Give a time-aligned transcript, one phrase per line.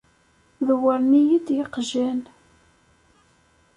[0.65, 2.21] Dewwren-iyi-d yiqjan.